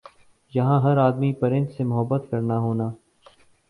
[0.53, 2.89] یَہاں ہَر آدمی پرند سے محبت کرنا ہونا۔